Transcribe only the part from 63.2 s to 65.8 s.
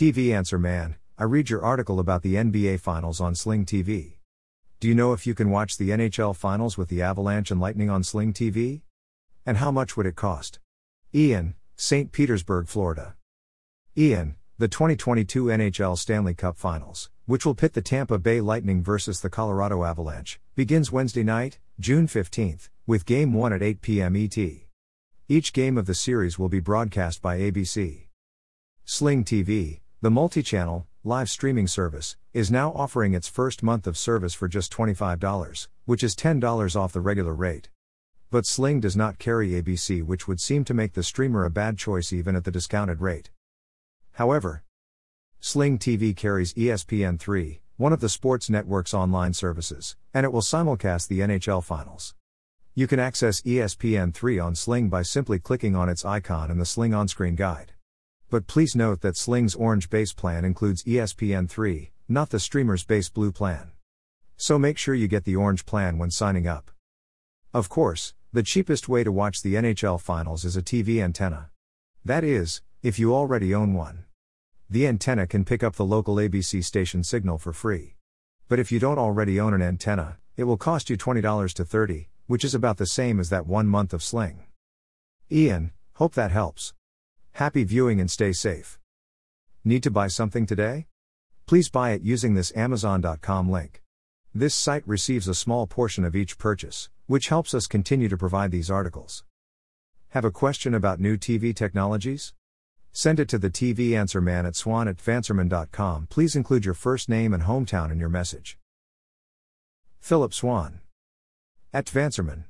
plan. So make sure you get the orange